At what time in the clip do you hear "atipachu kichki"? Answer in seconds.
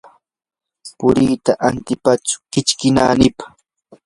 1.67-2.87